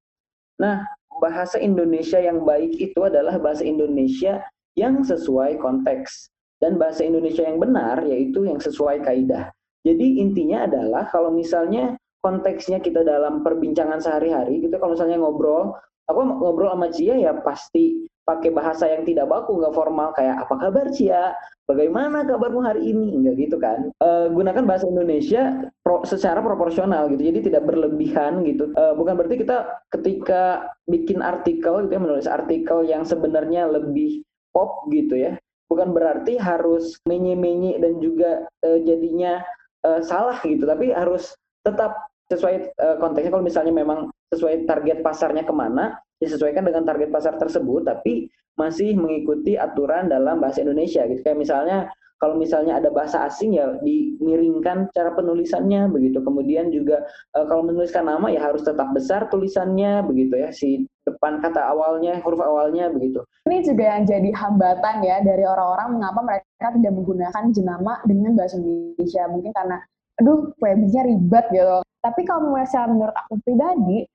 Nah, 0.59 0.83
bahasa 1.23 1.55
Indonesia 1.55 2.19
yang 2.19 2.43
baik 2.43 2.75
itu 2.75 2.99
adalah 2.99 3.39
bahasa 3.39 3.63
Indonesia 3.63 4.43
yang 4.75 5.07
sesuai 5.07 5.63
konteks 5.63 6.27
dan 6.59 6.75
bahasa 6.75 7.07
Indonesia 7.07 7.47
yang 7.47 7.63
benar 7.63 8.03
yaitu 8.03 8.43
yang 8.43 8.59
sesuai 8.59 9.07
kaidah. 9.07 9.55
Jadi 9.87 10.19
intinya 10.19 10.67
adalah 10.67 11.07
kalau 11.07 11.31
misalnya 11.31 11.95
konteksnya 12.23 12.79
kita 12.79 13.03
dalam 13.03 13.43
perbincangan 13.43 13.99
sehari-hari 13.99 14.63
gitu 14.63 14.79
kalau 14.79 14.95
misalnya 14.95 15.19
ngobrol 15.19 15.75
aku 16.07 16.19
ngobrol 16.23 16.73
sama 16.73 16.87
Cia 16.91 17.15
ya 17.19 17.31
pasti 17.43 18.07
pakai 18.23 18.55
bahasa 18.55 18.87
yang 18.87 19.03
tidak 19.03 19.27
baku 19.27 19.59
nggak 19.59 19.75
formal 19.75 20.15
kayak 20.15 20.47
apa 20.47 20.55
kabar 20.55 20.87
Cia? 20.95 21.35
Bagaimana 21.63 22.27
kabarmu 22.27 22.59
hari 22.59 22.91
ini? 22.91 23.23
Nggak 23.23 23.35
gitu 23.39 23.57
kan. 23.59 23.87
E, 23.99 24.09
gunakan 24.31 24.63
bahasa 24.67 24.83
Indonesia 24.87 25.71
pro, 25.79 26.03
secara 26.03 26.43
proporsional 26.43 27.07
gitu 27.11 27.23
jadi 27.31 27.39
tidak 27.39 27.63
berlebihan 27.67 28.43
gitu. 28.47 28.71
E, 28.75 28.83
bukan 28.95 29.15
berarti 29.15 29.43
kita 29.43 29.83
ketika 29.91 30.71
bikin 30.87 31.23
artikel 31.23 31.87
gitu 31.87 31.95
ya 31.95 32.01
menulis 32.03 32.27
artikel 32.27 32.83
yang 32.83 33.07
sebenarnya 33.07 33.67
lebih 33.71 34.23
pop 34.51 34.87
gitu 34.91 35.17
ya 35.17 35.39
bukan 35.73 35.89
berarti 35.89 36.37
harus 36.37 37.01
menye-menye 37.09 37.81
dan 37.81 37.97
juga 37.97 38.45
e, 38.61 38.85
jadinya 38.85 39.41
e, 39.81 40.05
salah 40.05 40.37
gitu 40.45 40.69
tapi 40.69 40.93
harus 40.93 41.33
tetap 41.65 41.97
sesuai 42.29 42.77
e, 42.77 42.87
konteksnya. 43.01 43.33
Kalau 43.33 43.45
misalnya 43.45 43.73
memang 43.73 44.13
sesuai 44.33 44.65
target 44.65 45.05
pasarnya 45.05 45.45
ke 45.45 45.53
mana, 45.53 46.01
disesuaikan 46.17 46.65
dengan 46.65 46.81
target 46.89 47.13
pasar 47.13 47.37
tersebut, 47.37 47.85
tapi 47.85 48.33
masih 48.57 48.97
mengikuti 48.97 49.57
aturan 49.57 50.09
dalam 50.09 50.41
bahasa 50.41 50.65
Indonesia 50.65 51.05
gitu. 51.05 51.21
Kayak 51.21 51.39
misalnya 51.41 51.77
kalau 52.23 52.39
misalnya 52.39 52.79
ada 52.79 52.87
bahasa 52.87 53.27
asing 53.27 53.59
ya 53.59 53.75
dimiringkan 53.83 54.87
cara 54.95 55.11
penulisannya 55.11 55.91
begitu. 55.91 56.23
Kemudian 56.23 56.71
juga 56.71 57.03
e, 57.35 57.39
kalau 57.43 57.67
menuliskan 57.67 58.07
nama 58.07 58.31
ya 58.31 58.39
harus 58.39 58.63
tetap 58.63 58.95
besar 58.95 59.27
tulisannya 59.27 60.07
begitu 60.07 60.39
ya 60.39 60.47
si 60.55 60.87
depan 61.03 61.43
kata 61.43 61.59
awalnya 61.59 62.23
huruf 62.23 62.39
awalnya 62.39 62.87
begitu. 62.95 63.19
Ini 63.43 63.67
juga 63.67 63.83
yang 63.99 64.07
jadi 64.07 64.29
hambatan 64.31 64.95
ya 65.03 65.19
dari 65.19 65.43
orang-orang 65.43 65.99
mengapa 65.99 66.19
mereka 66.23 66.67
tidak 66.71 66.93
menggunakan 66.95 67.43
jenama 67.51 67.93
dengan 68.07 68.31
bahasa 68.39 68.55
Indonesia 68.55 69.23
mungkin 69.27 69.51
karena 69.51 69.77
aduh 70.23 70.39
webnya 70.63 71.01
ribet 71.03 71.45
gitu. 71.51 71.77
Tapi 71.99 72.21
kalau 72.23 72.55
misalnya 72.55 72.87
menurut 72.95 73.15
aku 73.19 73.35
pribadi 73.43 74.07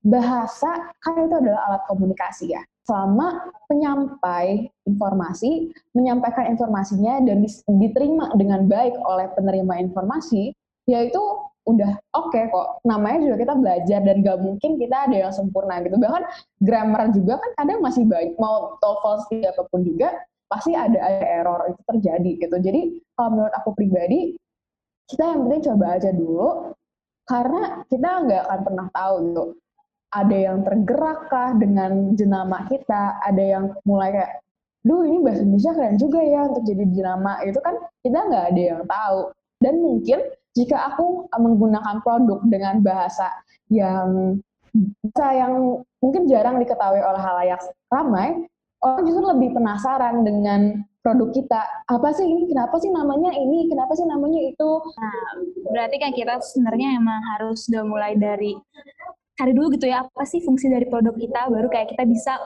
bahasa 0.00 0.92
kan 1.04 1.14
itu 1.20 1.34
adalah 1.36 1.60
alat 1.70 1.82
komunikasi 1.88 2.56
ya. 2.56 2.62
selama 2.80 3.54
penyampai 3.70 4.66
informasi 4.82 5.70
menyampaikan 5.94 6.50
informasinya 6.50 7.22
dan 7.22 7.46
diterima 7.78 8.34
dengan 8.34 8.66
baik 8.66 8.98
oleh 9.06 9.30
penerima 9.38 9.78
informasi, 9.86 10.50
yaitu 10.90 11.22
udah 11.70 11.92
oke 12.18 12.34
okay 12.34 12.50
kok. 12.50 12.82
Namanya 12.82 13.30
juga 13.30 13.36
kita 13.46 13.54
belajar 13.54 14.00
dan 14.02 14.16
gak 14.26 14.38
mungkin 14.42 14.74
kita 14.74 14.96
ada 15.06 15.16
yang 15.28 15.30
sempurna 15.30 15.78
gitu. 15.86 16.02
Bahkan 16.02 16.24
grammar 16.66 17.14
juga 17.14 17.38
kan 17.38 17.50
kadang 17.62 17.78
masih 17.78 18.04
baik. 18.10 18.34
Mau 18.42 18.74
TOEFL 18.82 19.38
apa 19.46 19.62
pun 19.70 19.80
juga 19.86 20.08
pasti 20.50 20.74
ada, 20.74 20.98
ada 20.98 21.26
error 21.30 21.70
itu 21.70 21.80
terjadi 21.94 22.30
gitu. 22.42 22.56
Jadi 22.58 22.80
kalau 23.14 23.38
menurut 23.38 23.54
aku 23.54 23.70
pribadi 23.78 24.34
kita 25.06 25.30
yang 25.30 25.46
penting 25.46 25.62
coba 25.70 25.86
aja 25.94 26.10
dulu 26.10 26.74
karena 27.26 27.62
kita 27.86 28.08
nggak 28.26 28.42
akan 28.50 28.60
pernah 28.66 28.86
tahu 28.90 29.14
gitu 29.30 29.44
ada 30.10 30.36
yang 30.36 30.66
tergerak 30.66 31.30
kah 31.30 31.54
dengan 31.54 32.14
jenama 32.18 32.66
kita, 32.66 33.22
ada 33.22 33.42
yang 33.42 33.64
mulai 33.86 34.10
kayak, 34.10 34.42
duh 34.82 35.06
ini 35.06 35.22
bahasa 35.22 35.46
Indonesia 35.46 35.72
keren 35.76 35.96
juga 36.00 36.20
ya 36.24 36.40
untuk 36.50 36.64
jadi 36.66 36.84
jenama, 36.90 37.32
itu 37.46 37.58
kan 37.62 37.74
kita 38.02 38.18
nggak 38.18 38.44
ada 38.54 38.62
yang 38.74 38.82
tahu. 38.86 39.20
Dan 39.60 39.74
mungkin 39.78 40.18
jika 40.56 40.76
aku 40.94 41.30
menggunakan 41.30 42.02
produk 42.02 42.40
dengan 42.48 42.82
bahasa 42.82 43.30
yang 43.70 44.40
bahasa 44.70 45.26
yang 45.34 45.82
mungkin 45.98 46.30
jarang 46.30 46.58
diketahui 46.62 47.02
oleh 47.02 47.20
halayak 47.22 47.60
ramai, 47.90 48.46
orang 48.82 49.02
justru 49.06 49.24
lebih 49.26 49.54
penasaran 49.54 50.22
dengan 50.26 50.82
produk 51.00 51.28
kita. 51.32 51.60
Apa 51.88 52.12
sih 52.14 52.24
ini? 52.28 52.48
Kenapa 52.48 52.78
sih 52.78 52.90
namanya 52.92 53.32
ini? 53.34 53.66
Kenapa 53.68 53.92
sih 53.96 54.06
namanya 54.06 54.40
itu? 54.42 54.70
Nah, 54.96 55.32
berarti 55.70 55.96
kan 56.00 56.10
kita 56.12 56.34
sebenarnya 56.40 56.88
emang 56.98 57.20
harus 57.36 57.66
udah 57.68 57.84
mulai 57.84 58.12
dari 58.16 58.56
cari 59.40 59.56
dulu 59.56 59.72
gitu 59.72 59.88
ya 59.88 60.04
apa 60.04 60.24
sih 60.28 60.44
fungsi 60.44 60.68
dari 60.68 60.84
produk 60.84 61.16
kita 61.16 61.48
baru 61.48 61.72
kayak 61.72 61.96
kita 61.96 62.04
bisa 62.04 62.36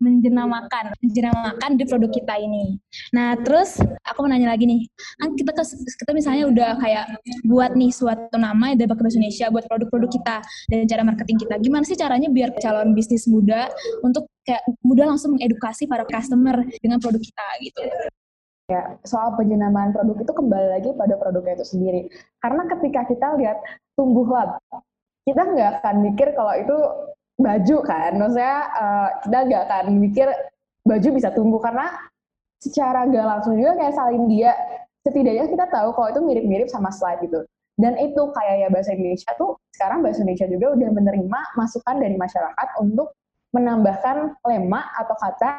menjenamakan 0.00 0.96
menjenamakan 1.04 1.70
di 1.76 1.84
produk 1.84 2.08
kita 2.08 2.34
ini. 2.40 2.80
Nah 3.12 3.36
terus 3.36 3.76
aku 4.08 4.24
mau 4.24 4.32
nanya 4.32 4.56
lagi 4.56 4.64
nih 4.64 4.88
kan 5.20 5.36
kita 5.36 5.52
kita 5.76 6.10
misalnya 6.16 6.48
udah 6.48 6.70
kayak 6.80 7.04
buat 7.44 7.76
nih 7.76 7.92
suatu 7.92 8.40
nama 8.40 8.72
pakai 8.72 8.88
bahasa 9.04 9.20
Indonesia 9.20 9.46
buat 9.52 9.68
produk-produk 9.68 10.10
kita 10.16 10.36
dan 10.72 10.88
cara 10.88 11.02
marketing 11.04 11.36
kita. 11.36 11.54
Gimana 11.60 11.84
sih 11.84 11.98
caranya 12.00 12.32
biar 12.32 12.56
calon 12.56 12.96
bisnis 12.96 13.28
muda 13.28 13.68
untuk 14.00 14.24
kayak 14.48 14.64
mudah 14.80 15.04
langsung 15.04 15.36
mengedukasi 15.36 15.84
para 15.84 16.08
customer 16.08 16.64
dengan 16.80 16.96
produk 16.96 17.20
kita 17.20 17.46
gitu? 17.60 17.82
Ya, 18.68 19.00
soal 19.04 19.32
penjenamaan 19.36 19.96
produk 19.96 20.16
itu 20.20 20.32
kembali 20.32 20.68
lagi 20.76 20.90
pada 20.92 21.16
produknya 21.16 21.56
itu 21.56 21.66
sendiri. 21.72 22.00
Karena 22.40 22.68
ketika 22.68 23.08
kita 23.08 23.26
lihat 23.40 23.56
tumbuh 23.96 24.28
kita 25.28 25.42
nggak 25.44 25.84
akan 25.84 25.96
mikir 26.00 26.32
kalau 26.32 26.56
itu 26.56 26.76
baju 27.36 27.76
kan, 27.84 28.10
maksudnya 28.16 28.56
uh, 28.72 29.08
kita 29.28 29.38
nggak 29.44 29.62
akan 29.68 29.84
mikir 30.00 30.28
baju 30.88 31.08
bisa 31.12 31.28
tumbuh 31.36 31.60
karena 31.60 31.92
secara 32.58 33.06
gak 33.06 33.26
langsung 33.28 33.54
juga 33.54 33.78
kayak 33.78 33.94
salin 33.94 34.26
dia 34.26 34.50
setidaknya 35.06 35.46
kita 35.46 35.66
tahu 35.70 35.94
kalau 35.94 36.08
itu 36.10 36.20
mirip-mirip 36.24 36.68
sama 36.72 36.90
slide 36.90 37.22
gitu. 37.22 37.44
Dan 37.78 37.94
itu 37.94 38.22
kayak 38.34 38.66
ya 38.66 38.68
bahasa 38.74 38.90
Indonesia 38.90 39.30
tuh 39.38 39.54
sekarang 39.70 40.02
bahasa 40.02 40.26
Indonesia 40.26 40.50
juga 40.50 40.74
udah 40.74 40.90
menerima 40.90 41.40
masukan 41.54 41.96
dari 42.02 42.18
masyarakat 42.18 42.68
untuk 42.82 43.14
menambahkan 43.54 44.34
lema 44.42 44.82
atau 44.98 45.14
kata 45.14 45.50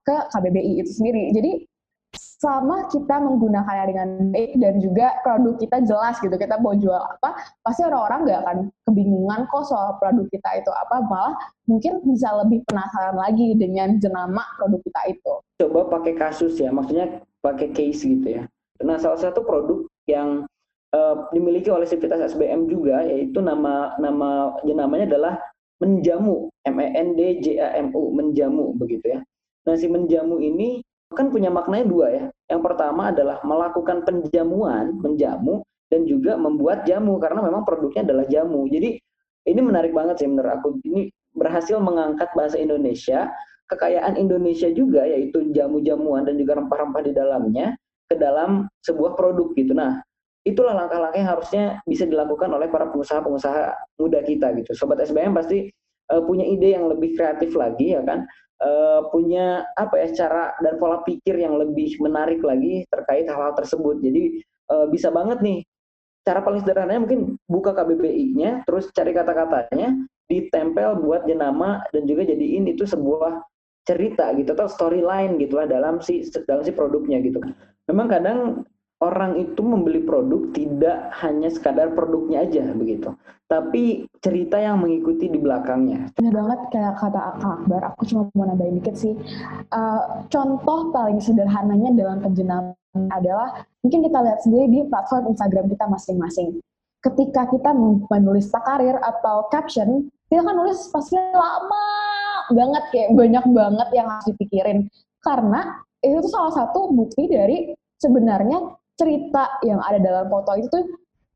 ke 0.00 0.16
KBBI 0.32 0.80
itu 0.80 0.90
sendiri. 0.96 1.36
Jadi 1.36 1.68
selama 2.16 2.88
kita 2.92 3.16
menggunakannya 3.20 3.84
dengan 3.88 4.08
baik 4.32 4.52
dan 4.60 4.74
juga 4.80 5.06
produk 5.24 5.54
kita 5.56 5.76
jelas 5.84 6.16
gitu. 6.20 6.32
Kita 6.36 6.60
mau 6.60 6.76
jual 6.76 6.96
apa 6.96 7.36
pasti 7.64 7.84
orang-orang 7.84 8.20
nggak 8.28 8.40
akan 8.44 8.58
kebingungan 8.88 9.40
kok 9.48 9.64
soal 9.68 9.96
produk 10.00 10.26
kita 10.32 10.50
itu 10.60 10.70
apa. 10.72 10.96
Malah 11.04 11.34
mungkin 11.68 12.00
bisa 12.04 12.32
lebih 12.44 12.64
penasaran 12.68 13.16
lagi 13.16 13.56
dengan 13.56 13.96
jenama 14.00 14.42
produk 14.60 14.80
kita 14.84 15.00
itu. 15.12 15.32
Coba 15.60 15.80
pakai 16.00 16.12
kasus 16.16 16.60
ya 16.60 16.68
maksudnya 16.72 17.20
pakai 17.40 17.72
case 17.72 18.04
gitu 18.04 18.40
ya. 18.40 18.42
Nah 18.84 19.00
salah 19.00 19.20
satu 19.20 19.40
produk 19.44 19.88
yang 20.04 20.44
uh, 20.92 21.28
dimiliki 21.32 21.72
oleh 21.72 21.88
Sivitas 21.88 22.36
SBM 22.36 22.68
juga 22.68 23.04
yaitu 23.04 23.40
nama 23.40 23.96
nama 23.96 24.56
jenamanya 24.64 25.16
adalah 25.16 25.34
menjamu 25.80 26.48
M 26.64 26.76
E 26.80 26.88
N 26.96 27.08
D 27.16 27.20
J 27.40 27.46
A 27.60 27.68
M 27.80 27.92
U 27.92 28.12
menjamu 28.12 28.76
begitu 28.76 29.16
ya. 29.16 29.20
Nah 29.66 29.74
si 29.76 29.88
menjamu 29.88 30.40
ini 30.40 30.84
kan 31.14 31.30
punya 31.30 31.52
maknanya 31.52 31.86
dua 31.86 32.06
ya. 32.10 32.24
Yang 32.50 32.62
pertama 32.72 33.14
adalah 33.14 33.38
melakukan 33.46 34.02
penjamuan, 34.02 34.98
menjamu, 34.98 35.62
dan 35.86 36.02
juga 36.06 36.34
membuat 36.34 36.82
jamu 36.88 37.18
karena 37.22 37.46
memang 37.46 37.62
produknya 37.62 38.02
adalah 38.02 38.26
jamu. 38.26 38.66
Jadi 38.66 38.98
ini 39.46 39.60
menarik 39.62 39.94
banget 39.94 40.22
sih 40.22 40.28
menurut 40.28 40.58
aku. 40.58 40.82
Ini 40.82 41.10
berhasil 41.36 41.78
mengangkat 41.78 42.32
bahasa 42.34 42.58
Indonesia, 42.58 43.30
kekayaan 43.70 44.18
Indonesia 44.18 44.66
juga 44.74 45.06
yaitu 45.06 45.46
jamu-jamuan 45.54 46.26
dan 46.26 46.34
juga 46.38 46.58
rempah-rempah 46.58 47.02
di 47.06 47.12
dalamnya 47.14 47.78
ke 48.10 48.18
dalam 48.18 48.66
sebuah 48.82 49.14
produk 49.14 49.54
gitu. 49.54 49.74
Nah, 49.74 50.02
itulah 50.46 50.74
langkah-langkah 50.74 51.18
yang 51.18 51.30
harusnya 51.30 51.64
bisa 51.86 52.06
dilakukan 52.06 52.50
oleh 52.50 52.66
para 52.70 52.90
pengusaha-pengusaha 52.90 53.62
muda 53.98 54.20
kita 54.26 54.54
gitu. 54.58 54.74
Sobat 54.74 55.02
SBM 55.02 55.34
pasti 55.34 55.70
uh, 56.10 56.22
punya 56.22 56.46
ide 56.46 56.74
yang 56.74 56.86
lebih 56.90 57.14
kreatif 57.18 57.54
lagi 57.54 57.94
ya 57.94 58.02
kan 58.06 58.26
uh, 58.62 59.08
punya 59.12 59.64
apa 59.76 60.00
ya 60.04 60.08
cara 60.26 60.56
dan 60.60 60.80
pola 60.80 61.02
pikir 61.04 61.36
yang 61.36 61.56
lebih 61.56 61.96
menarik 62.00 62.40
lagi 62.40 62.84
terkait 62.88 63.28
hal-hal 63.28 63.52
tersebut. 63.56 64.00
Jadi 64.00 64.40
uh, 64.72 64.86
bisa 64.88 65.12
banget 65.12 65.40
nih 65.42 65.60
cara 66.26 66.42
paling 66.42 66.60
sederhananya 66.66 67.00
mungkin 67.06 67.20
buka 67.46 67.70
KBBI-nya, 67.70 68.66
terus 68.66 68.90
cari 68.90 69.14
kata-katanya, 69.14 69.94
ditempel 70.26 70.98
buat 70.98 71.22
jenama 71.22 71.86
dan 71.94 72.02
juga 72.10 72.26
jadiin 72.26 72.66
itu 72.66 72.82
sebuah 72.82 73.46
cerita 73.86 74.34
gitu 74.34 74.50
atau 74.58 74.66
storyline 74.66 75.38
gitulah 75.38 75.70
dalam 75.70 76.02
si 76.02 76.26
dalam 76.50 76.66
si 76.66 76.74
produknya 76.74 77.22
gitu. 77.22 77.38
Memang 77.86 78.10
kadang 78.10 78.66
orang 79.04 79.36
itu 79.36 79.60
membeli 79.60 80.00
produk 80.00 80.48
tidak 80.56 81.12
hanya 81.20 81.52
sekadar 81.52 81.92
produknya 81.92 82.48
aja 82.48 82.72
begitu, 82.72 83.12
tapi 83.44 84.08
cerita 84.24 84.56
yang 84.56 84.80
mengikuti 84.80 85.28
di 85.28 85.36
belakangnya. 85.36 86.08
Benar 86.16 86.32
banget 86.32 86.60
kayak 86.72 86.94
kata 86.96 87.20
Kak 87.36 87.52
Akbar, 87.60 87.82
aku 87.92 88.02
cuma 88.08 88.22
mau 88.32 88.48
nambahin 88.48 88.80
dikit 88.80 88.96
sih. 88.96 89.12
Uh, 89.68 90.24
contoh 90.32 90.88
paling 90.96 91.20
sederhananya 91.20 91.92
dalam 91.92 92.24
penjenamaan 92.24 93.08
adalah 93.12 93.68
mungkin 93.84 94.00
kita 94.08 94.18
lihat 94.24 94.40
sendiri 94.40 94.66
di 94.72 94.80
platform 94.88 95.36
Instagram 95.36 95.68
kita 95.68 95.84
masing-masing. 95.92 96.48
Ketika 97.04 97.46
kita 97.52 97.70
menulis 98.08 98.48
karir 98.50 98.96
atau 99.04 99.46
caption, 99.52 100.08
kita 100.32 100.40
kan 100.42 100.56
nulis 100.56 100.88
pasti 100.90 101.14
lama 101.14 101.86
banget 102.50 102.84
kayak 102.90 103.10
banyak 103.14 103.44
banget 103.52 103.88
yang 103.94 104.06
harus 104.10 104.26
dipikirin 104.30 104.86
karena 105.22 105.82
itu 106.02 106.22
tuh 106.22 106.30
salah 106.30 106.54
satu 106.54 106.94
bukti 106.94 107.26
dari 107.26 107.74
sebenarnya 107.98 108.74
cerita 108.96 109.60
yang 109.62 109.80
ada 109.84 110.00
dalam 110.00 110.26
foto 110.32 110.56
itu 110.56 110.68
tuh 110.72 110.84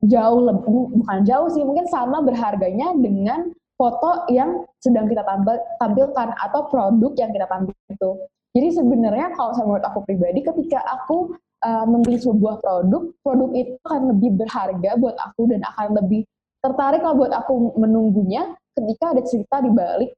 jauh 0.09 0.41
lebih 0.49 0.97
bukan 0.97 1.19
jauh 1.29 1.49
sih 1.53 1.61
mungkin 1.61 1.85
sama 1.93 2.25
berharganya 2.25 2.97
dengan 2.97 3.53
foto 3.77 4.29
yang 4.29 4.65
sedang 4.81 5.09
kita 5.09 5.25
tampil, 5.25 5.57
tampilkan 5.81 6.29
atau 6.37 6.69
produk 6.69 7.13
yang 7.17 7.33
kita 7.33 7.49
tampil 7.49 7.73
itu. 7.89 8.11
Jadi 8.53 8.69
sebenarnya 8.77 9.33
kalau 9.33 9.57
saya 9.57 9.65
menurut 9.65 9.87
aku 9.89 10.05
pribadi 10.05 10.45
ketika 10.45 10.85
aku 10.85 11.33
uh, 11.65 11.87
membeli 11.89 12.21
sebuah 12.21 12.61
produk, 12.61 13.09
produk 13.25 13.51
itu 13.57 13.73
akan 13.89 14.13
lebih 14.13 14.31
berharga 14.37 14.91
buat 15.01 15.17
aku 15.17 15.49
dan 15.49 15.65
akan 15.65 15.97
lebih 15.97 16.29
tertarik 16.61 17.01
kalau 17.01 17.25
buat 17.25 17.33
aku 17.33 17.73
menunggunya 17.81 18.53
ketika 18.77 19.17
ada 19.17 19.23
cerita 19.25 19.57
di 19.65 19.71
balik 19.73 20.11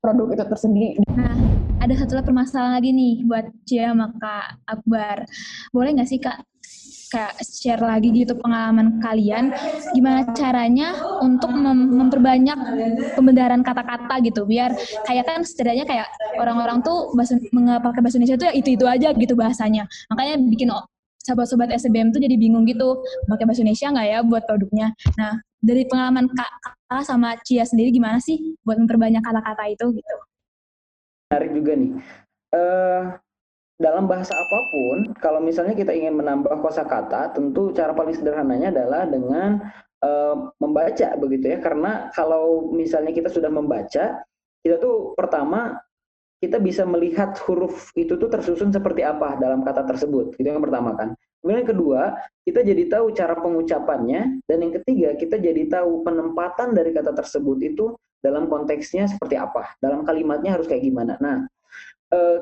produk 0.00 0.32
itu 0.32 0.44
tersendiri. 0.48 0.96
Nah, 1.12 1.36
ada 1.82 1.94
satu 1.98 2.16
lagi 2.16 2.26
permasalahan 2.32 2.72
lagi 2.80 2.90
nih 2.96 3.14
buat 3.28 3.46
Cia 3.68 3.92
sama 3.92 4.08
Kak 4.16 4.46
Akbar. 4.64 5.16
Boleh 5.74 5.90
nggak 6.00 6.08
sih 6.08 6.20
Kak 6.22 6.40
kayak 7.10 7.38
share 7.42 7.82
lagi 7.82 8.10
gitu 8.12 8.34
pengalaman 8.38 8.98
kalian. 9.00 9.54
Gimana 9.94 10.26
caranya 10.34 10.94
untuk 11.22 11.50
mem 11.54 11.96
memperbanyak 11.96 12.58
pembenaran 13.14 13.62
kata-kata 13.62 14.20
gitu? 14.26 14.44
Biar 14.44 14.74
kayak 15.06 15.24
kan 15.26 15.40
setidaknya 15.46 15.84
kayak 15.86 16.08
orang-orang 16.38 16.82
tuh 16.82 17.14
bahasa 17.14 17.38
pakai 17.82 18.00
bahasa 18.02 18.16
Indonesia 18.18 18.38
tuh 18.38 18.46
ya 18.50 18.54
itu 18.54 18.68
itu 18.74 18.84
aja 18.84 19.08
gitu 19.14 19.34
bahasanya. 19.38 19.86
Makanya 20.12 20.34
bikin 20.46 20.68
sobat-sobat 21.26 21.74
SBM 21.74 22.14
tuh 22.14 22.22
jadi 22.22 22.38
bingung 22.38 22.62
gitu 22.70 23.02
pakai 23.26 23.44
bahasa 23.46 23.60
Indonesia 23.66 23.88
nggak 23.90 24.06
ya 24.06 24.18
buat 24.22 24.42
produknya. 24.46 24.88
Nah 25.18 25.38
dari 25.58 25.82
pengalaman 25.90 26.30
kak, 26.30 26.50
kak 26.86 27.02
sama 27.02 27.34
Cia 27.42 27.66
sendiri 27.66 27.90
gimana 27.90 28.22
sih 28.22 28.54
buat 28.62 28.78
memperbanyak 28.78 29.22
kata-kata 29.24 29.64
itu 29.72 29.86
gitu? 29.98 30.14
Menarik 31.26 31.50
juga 31.58 31.72
nih. 31.74 31.90
Uh, 32.54 33.02
dalam 33.76 34.08
bahasa 34.08 34.32
apa 34.32 34.58
pun, 34.72 35.12
kalau 35.20 35.40
misalnya 35.44 35.76
kita 35.76 35.92
ingin 35.92 36.16
menambah 36.16 36.64
kosakata, 36.64 37.36
tentu 37.36 37.76
cara 37.76 37.92
paling 37.92 38.16
sederhananya 38.16 38.72
adalah 38.72 39.04
dengan 39.04 39.60
uh, 40.00 40.48
membaca 40.56 41.12
begitu 41.20 41.52
ya. 41.52 41.58
Karena 41.60 42.08
kalau 42.16 42.72
misalnya 42.72 43.12
kita 43.12 43.28
sudah 43.28 43.52
membaca, 43.52 44.24
kita 44.64 44.76
tuh 44.80 45.12
pertama 45.12 45.76
kita 46.40 46.60
bisa 46.60 46.84
melihat 46.84 47.36
huruf 47.48 47.92
itu 47.96 48.16
tuh 48.16 48.28
tersusun 48.28 48.68
seperti 48.68 49.04
apa 49.04 49.36
dalam 49.40 49.64
kata 49.64 49.84
tersebut. 49.88 50.36
Itu 50.36 50.46
yang 50.48 50.64
pertama 50.64 50.96
kan. 50.96 51.16
Kemudian 51.40 51.62
yang 51.64 51.70
kedua, 51.70 52.02
kita 52.48 52.60
jadi 52.64 52.82
tahu 52.90 53.12
cara 53.12 53.36
pengucapannya 53.38 54.40
dan 54.44 54.58
yang 54.60 54.72
ketiga, 54.82 55.14
kita 55.14 55.36
jadi 55.36 55.62
tahu 55.68 56.02
penempatan 56.02 56.72
dari 56.72 56.90
kata 56.96 57.12
tersebut 57.12 57.58
itu 57.62 57.84
dalam 58.24 58.48
konteksnya 58.50 59.06
seperti 59.06 59.38
apa, 59.38 59.76
dalam 59.78 60.02
kalimatnya 60.02 60.58
harus 60.58 60.66
kayak 60.66 60.82
gimana. 60.82 61.14
Nah, 61.22 61.46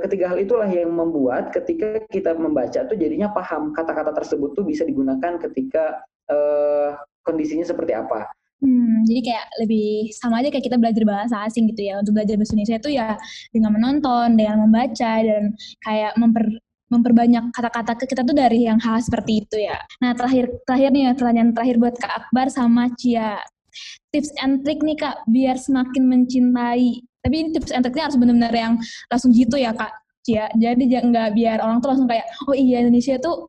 ketiga 0.05 0.33
hal 0.33 0.39
itulah 0.41 0.69
yang 0.69 0.93
membuat 0.93 1.55
ketika 1.55 2.03
kita 2.11 2.35
membaca 2.37 2.85
tuh 2.87 2.97
jadinya 2.99 3.31
paham 3.33 3.73
kata-kata 3.73 4.13
tersebut 4.13 4.53
tuh 4.57 4.65
bisa 4.67 4.83
digunakan 4.85 5.41
ketika 5.41 6.05
uh, 6.29 6.99
kondisinya 7.25 7.65
seperti 7.65 7.97
apa. 7.97 8.29
Hmm, 8.65 9.05
jadi 9.05 9.21
kayak 9.21 9.47
lebih 9.61 10.09
sama 10.17 10.41
aja 10.41 10.49
kayak 10.49 10.65
kita 10.65 10.81
belajar 10.81 11.05
bahasa 11.05 11.37
asing 11.45 11.69
gitu 11.69 11.85
ya. 11.85 12.01
Untuk 12.01 12.17
belajar 12.17 12.41
bahasa 12.41 12.53
Indonesia 12.57 12.79
itu 12.81 12.91
ya 12.97 13.09
dengan 13.53 13.71
menonton, 13.77 14.29
dengan 14.41 14.57
membaca 14.65 15.13
dan 15.21 15.53
kayak 15.85 16.13
memper 16.17 16.47
memperbanyak 16.93 17.45
kata-kata 17.51 17.93
ke 17.99 18.05
kita 18.07 18.23
tuh 18.23 18.37
dari 18.37 18.69
yang 18.69 18.79
hal 18.79 19.01
seperti 19.03 19.45
itu 19.45 19.57
ya. 19.69 19.81
Nah 20.01 20.15
terakhir 20.15 20.49
terakhir 20.65 20.89
nih 20.95 21.03
ya 21.09 21.13
pertanyaan 21.17 21.51
terakhir 21.53 21.77
buat 21.81 21.95
Kak 21.99 22.13
Akbar 22.25 22.47
sama 22.49 22.89
Cia. 22.95 23.43
Tips 24.15 24.31
and 24.41 24.63
trick 24.63 24.81
nih 24.81 24.97
Kak 24.97 25.27
biar 25.27 25.59
semakin 25.59 26.07
mencintai. 26.07 27.03
Tapi 27.25 27.35
ini 27.41 27.49
tips 27.57 27.73
and 27.73 27.89
harus 27.89 28.21
benar-benar 28.21 28.53
yang 28.53 28.77
langsung 29.09 29.33
gitu 29.33 29.57
ya 29.57 29.73
Kak 29.73 29.97
Cia. 30.21 30.53
Jadi 30.61 30.93
nggak 30.93 31.33
biar 31.33 31.65
orang 31.65 31.81
tuh 31.81 31.97
langsung 31.97 32.05
kayak 32.05 32.29
oh 32.45 32.53
iya 32.53 32.85
Indonesia 32.85 33.17
tuh 33.17 33.49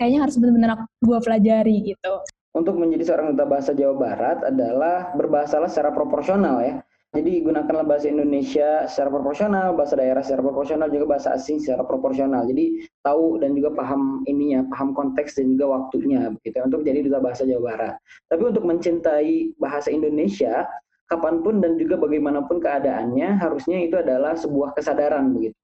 kayaknya 0.00 0.24
harus 0.24 0.40
benar-benar 0.40 0.88
gue 1.04 1.18
pelajari 1.20 1.76
gitu. 1.84 2.12
Untuk 2.56 2.80
menjadi 2.80 3.12
seorang 3.12 3.36
duta 3.36 3.44
bahasa 3.46 3.76
Jawa 3.76 3.94
Barat 3.94 4.38
adalah 4.42 5.12
berbahasalah 5.14 5.68
secara 5.68 5.92
proporsional 5.92 6.64
ya 6.64 6.74
jadi 7.10 7.42
gunakanlah 7.42 7.82
bahasa 7.90 8.06
Indonesia 8.06 8.86
secara 8.86 9.10
proporsional, 9.10 9.74
bahasa 9.74 9.98
daerah 9.98 10.22
secara 10.22 10.46
proporsional, 10.46 10.86
juga 10.94 11.18
bahasa 11.18 11.34
asing 11.34 11.58
secara 11.58 11.82
proporsional. 11.82 12.46
Jadi 12.46 12.86
tahu 13.02 13.42
dan 13.42 13.58
juga 13.58 13.74
paham 13.74 14.22
ininya, 14.30 14.62
paham 14.70 14.94
konteks 14.94 15.34
dan 15.34 15.58
juga 15.58 15.74
waktunya 15.74 16.30
begitu 16.30 16.62
ya, 16.62 16.70
untuk 16.70 16.86
jadi 16.86 17.02
duta 17.02 17.18
bahasa 17.18 17.42
Jawa 17.42 17.62
Barat. 17.74 17.94
Tapi 18.30 18.42
untuk 18.46 18.62
mencintai 18.62 19.58
bahasa 19.58 19.90
Indonesia, 19.90 20.70
kapan 21.10 21.42
pun 21.42 21.58
dan 21.58 21.74
juga 21.74 21.98
bagaimanapun 21.98 22.62
keadaannya, 22.62 23.42
harusnya 23.42 23.82
itu 23.82 23.98
adalah 23.98 24.38
sebuah 24.38 24.78
kesadaran 24.78 25.34
begitu. 25.34 25.58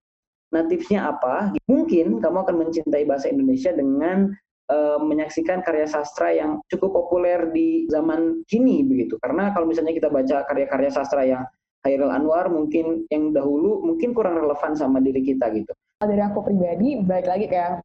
Nah 0.50 0.66
tipsnya 0.66 1.06
apa? 1.06 1.54
Mungkin 1.70 2.18
kamu 2.18 2.38
akan 2.42 2.56
mencintai 2.66 3.06
bahasa 3.06 3.30
Indonesia 3.30 3.70
dengan 3.70 4.34
uh, 4.70 4.98
menyaksikan 4.98 5.62
karya 5.62 5.86
sastra 5.86 6.34
yang 6.34 6.58
cukup 6.70 6.94
populer 7.02 7.50
di 7.54 7.86
zaman 7.90 8.42
kini 8.50 8.82
begitu. 8.86 9.18
Karena 9.22 9.54
kalau 9.54 9.70
misalnya 9.70 9.94
kita 9.94 10.10
baca 10.10 10.46
karya-karya 10.46 10.90
sastra 10.90 11.22
yang 11.22 11.42
Hairil 11.86 12.10
Anwar 12.10 12.50
mungkin 12.50 13.06
yang 13.14 13.30
dahulu 13.30 13.86
mungkin 13.86 14.10
kurang 14.10 14.42
relevan 14.42 14.74
sama 14.74 14.98
diri 14.98 15.22
kita 15.22 15.46
gitu. 15.54 15.70
Dari 15.96 16.20
aku 16.20 16.44
pribadi, 16.44 17.00
balik 17.00 17.24
lagi 17.24 17.48
kayak 17.48 17.80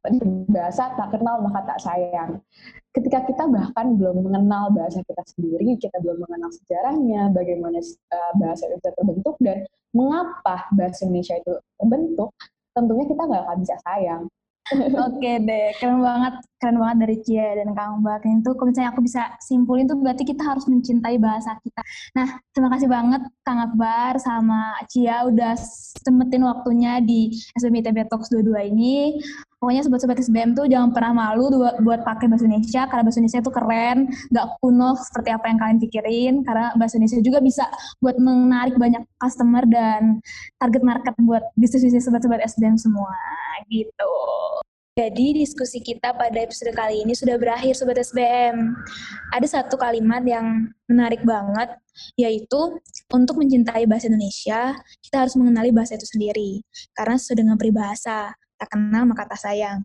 bahasa 0.52 0.92
tak 1.00 1.16
kenal 1.16 1.40
maka 1.40 1.64
tak 1.64 1.80
sayang. 1.80 2.44
Ketika 2.92 3.24
kita 3.24 3.48
bahkan 3.48 3.96
belum 3.96 4.28
mengenal 4.28 4.68
bahasa 4.68 5.00
kita 5.08 5.24
sendiri, 5.32 5.80
kita 5.80 5.96
belum 6.04 6.20
mengenal 6.20 6.52
sejarahnya, 6.52 7.32
bagaimana 7.32 7.80
uh, 8.12 8.32
bahasa 8.36 8.68
itu 8.68 8.84
terbentuk 8.84 9.40
dan 9.40 9.64
mengapa 9.96 10.68
bahasa 10.76 11.08
Indonesia 11.08 11.40
itu 11.40 11.56
terbentuk, 11.80 12.36
tentunya 12.76 13.04
kita 13.08 13.22
nggak 13.24 13.42
akan 13.48 13.58
bisa 13.64 13.76
sayang. 13.80 14.22
Oke 15.08 15.32
deh, 15.48 15.72
keren 15.80 16.04
banget, 16.04 16.34
keren 16.62 16.78
banget 16.78 16.96
dari 17.02 17.16
Cia 17.26 17.58
dan 17.58 17.74
Kang 17.74 18.06
Mbak. 18.06 18.22
Itu 18.22 18.54
kalau 18.54 18.70
misalnya 18.70 18.94
aku 18.94 19.02
bisa 19.02 19.34
simpulin 19.42 19.90
tuh 19.90 19.98
berarti 19.98 20.22
kita 20.22 20.46
harus 20.46 20.62
mencintai 20.70 21.18
bahasa 21.18 21.58
kita. 21.58 21.82
Nah, 22.14 22.38
terima 22.54 22.70
kasih 22.70 22.86
banget 22.86 23.22
Kang 23.42 23.58
Akbar 23.58 24.22
sama 24.22 24.78
Cia 24.86 25.26
udah 25.26 25.58
sempetin 26.06 26.46
waktunya 26.46 27.02
di 27.02 27.34
SBM 27.58 27.82
ITB 27.82 28.06
Talks 28.06 28.30
22 28.30 28.70
ini. 28.70 29.18
Pokoknya 29.58 29.82
sobat-sobat 29.86 30.18
SBM 30.22 30.54
tuh 30.58 30.66
jangan 30.70 30.90
pernah 30.90 31.14
malu 31.14 31.50
buat, 31.82 32.02
pakai 32.02 32.26
bahasa 32.26 32.46
Indonesia 32.46 32.82
karena 32.86 33.02
bahasa 33.06 33.18
Indonesia 33.22 33.42
itu 33.42 33.52
keren, 33.54 33.98
nggak 34.34 34.46
kuno 34.58 34.90
seperti 34.98 35.30
apa 35.34 35.44
yang 35.50 35.58
kalian 35.58 35.78
pikirin. 35.82 36.34
Karena 36.46 36.74
bahasa 36.78 36.94
Indonesia 36.98 37.22
juga 37.22 37.38
bisa 37.42 37.66
buat 37.98 38.18
menarik 38.22 38.78
banyak 38.78 39.02
customer 39.18 39.66
dan 39.66 40.22
target 40.62 40.82
market 40.82 41.14
buat 41.26 41.42
bisnis-bisnis 41.58 42.06
sobat-sobat 42.06 42.42
SBM 42.42 42.78
semua 42.78 43.14
gitu. 43.70 44.14
Jadi 44.92 45.40
diskusi 45.40 45.80
kita 45.80 46.12
pada 46.12 46.36
episode 46.36 46.68
kali 46.76 47.00
ini 47.00 47.16
sudah 47.16 47.40
berakhir 47.40 47.72
Sobat 47.72 47.96
SBM. 47.96 48.76
Ada 49.32 49.48
satu 49.48 49.80
kalimat 49.80 50.20
yang 50.20 50.68
menarik 50.84 51.24
banget, 51.24 51.80
yaitu 52.20 52.76
untuk 53.08 53.40
mencintai 53.40 53.88
bahasa 53.88 54.12
Indonesia, 54.12 54.76
kita 55.00 55.24
harus 55.24 55.32
mengenali 55.40 55.72
bahasa 55.72 55.96
itu 55.96 56.04
sendiri. 56.04 56.60
Karena 56.92 57.16
sesuai 57.16 57.40
dengan 57.40 57.56
peribahasa, 57.56 58.36
tak 58.60 58.68
kenal 58.68 59.08
maka 59.08 59.24
tak 59.32 59.40
sayang. 59.40 59.80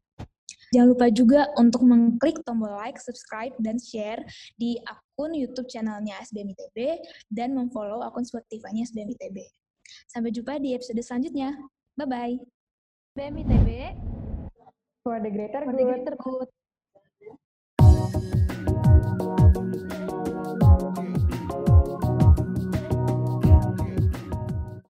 Jangan 0.76 0.88
lupa 0.92 1.08
juga 1.08 1.48
untuk 1.56 1.88
mengklik 1.88 2.44
tombol 2.44 2.76
like, 2.76 3.00
subscribe, 3.00 3.56
dan 3.64 3.80
share 3.80 4.20
di 4.60 4.76
akun 4.84 5.32
YouTube 5.32 5.72
channelnya 5.72 6.20
SBM 6.20 6.52
ITB 6.52 7.00
dan 7.32 7.56
memfollow 7.56 8.04
akun 8.04 8.28
Spotify-nya 8.28 8.84
SBM 8.84 9.16
ITB. 9.16 9.40
Sampai 10.12 10.36
jumpa 10.36 10.60
di 10.60 10.76
episode 10.76 11.00
selanjutnya. 11.00 11.56
Bye-bye. 11.96 12.44
SBM 13.16 14.17
for 15.08 15.20
the 15.22 15.30
greater 15.30 15.62
for 15.64 15.72
good. 15.72 15.80
The 15.80 15.86
greater 15.86 16.16
good. 16.18 16.48